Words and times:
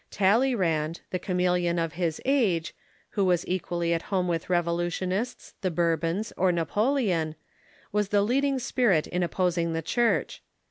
Talleyrand, 0.09 1.01
the 1.11 1.19
chameleon 1.19 1.77
of 1.77 1.93
his 1.93 2.19
age, 2.25 2.73
who 3.11 3.23
was 3.23 3.47
equally 3.47 3.93
at 3.93 4.01
home 4.09 4.27
with 4.27 4.49
Rev 4.49 4.65
olutionists, 4.65 5.53
the 5.61 5.69
Bourbons, 5.69 6.33
or 6.35 6.51
Napoleon, 6.51 7.35
was 7.91 8.09
the 8.09 8.23
leading 8.23 8.57
spirit 8.57 9.05
in 9.05 9.21
opposing 9.21 9.73
the 9.73 9.83
Church. 9.83 10.41